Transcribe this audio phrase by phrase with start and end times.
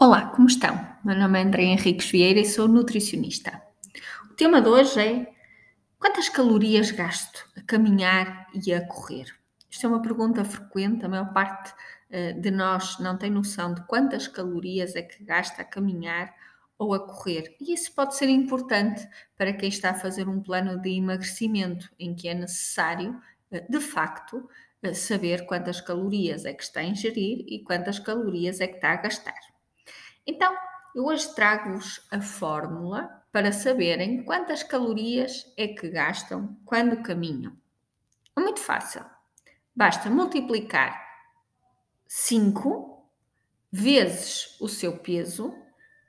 [0.00, 0.78] Olá, como estão?
[1.04, 3.60] Meu nome é André Henriques Vieira e sou nutricionista.
[4.30, 5.26] O tema de hoje é
[5.98, 9.26] quantas calorias gasto a caminhar e a correr?
[9.68, 11.72] Isto é uma pergunta frequente, a maior parte
[12.12, 16.32] uh, de nós não tem noção de quantas calorias é que gasta a caminhar
[16.78, 17.56] ou a correr.
[17.60, 19.04] E isso pode ser importante
[19.36, 23.20] para quem está a fazer um plano de emagrecimento em que é necessário,
[23.50, 24.48] uh, de facto,
[24.80, 28.92] uh, saber quantas calorias é que está a ingerir e quantas calorias é que está
[28.92, 29.57] a gastar.
[30.30, 30.54] Então,
[30.94, 37.56] eu hoje trago-vos a fórmula para saberem quantas calorias é que gastam quando caminham.
[38.36, 39.02] É muito fácil.
[39.74, 41.02] Basta multiplicar
[42.06, 43.10] 5
[43.72, 45.56] vezes o seu peso,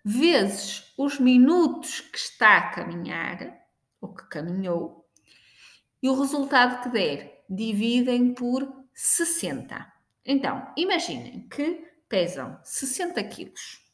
[0.03, 3.57] vezes os minutos que está a caminhar,
[4.01, 5.07] ou que caminhou,
[6.03, 9.93] e o resultado que der, dividem por 60.
[10.25, 13.88] Então, imaginem que pesam 60 quilos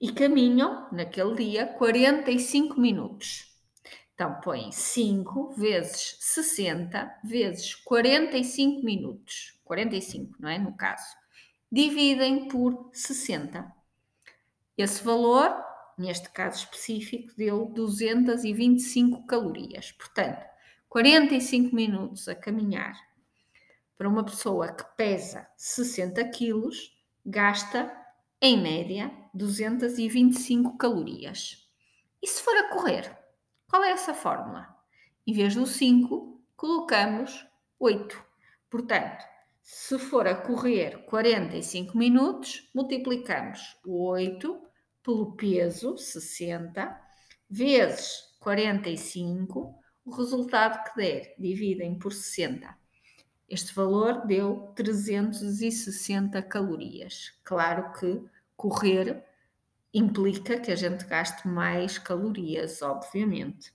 [0.00, 3.54] e caminham naquele dia 45 minutos.
[4.14, 9.58] Então põem 5 vezes 60 vezes 45 minutos.
[9.64, 10.58] 45, não é?
[10.58, 11.04] No caso.
[11.70, 13.70] Dividem por 60.
[14.78, 15.54] Esse valor,
[15.98, 19.92] neste caso específico, deu 225 calorias.
[19.92, 20.46] Portanto,
[20.88, 22.96] 45 minutos a caminhar
[23.98, 27.90] para uma pessoa que pesa 60 quilos gasta
[28.40, 31.68] em média, 225 calorias.
[32.22, 33.16] E se for a correr?
[33.68, 34.74] Qual é essa fórmula?
[35.26, 37.46] Em vez do 5, colocamos
[37.78, 38.24] 8.
[38.70, 39.24] Portanto,
[39.62, 44.58] se for a correr 45 minutos, multiplicamos o 8
[45.02, 46.98] pelo peso, 60,
[47.50, 52.74] vezes 45, o resultado que der, dividem por 60.
[53.48, 57.38] Este valor deu 360 calorias.
[57.44, 58.24] Claro que
[58.56, 59.24] correr
[59.92, 63.72] implica que a gente gaste mais calorias, obviamente.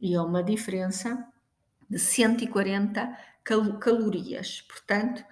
[0.00, 1.26] E é uma diferença
[1.88, 4.60] de 140 cal calorias.
[4.62, 5.24] Portanto,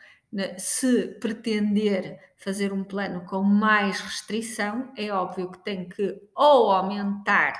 [0.59, 7.53] se pretender fazer um plano com mais restrição, é óbvio que tem que ou aumentar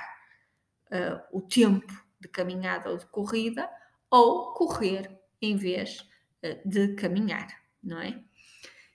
[0.87, 3.69] uh, o tempo de caminhada ou de corrida,
[4.09, 6.07] ou correr em vez
[6.43, 7.47] eh, de caminhar,
[7.81, 8.21] não é?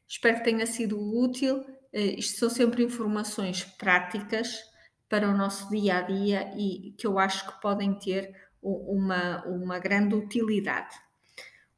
[0.07, 1.65] Espero que tenha sido útil.
[1.97, 4.63] Eh, isto são sempre informações práticas
[5.09, 9.79] para o nosso dia a dia e que eu acho que podem ter uma, uma
[9.79, 10.95] grande utilidade.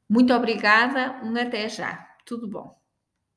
[0.09, 1.95] Muito obrigada, um até já.
[2.27, 2.78] Tudo bom.